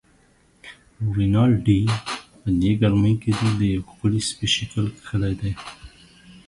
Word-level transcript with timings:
رینالډي: 1.15 1.81
په 2.41 2.49
دې 2.61 2.71
ګرمۍ 2.81 3.13
کې 3.21 3.31
دې 3.39 3.49
د 3.59 3.61
یوه 3.73 3.85
ښکلي 3.91 4.21
سپي 4.29 4.47
شکل 4.55 4.85
کښلی 5.01 5.33
دی. 5.41 5.51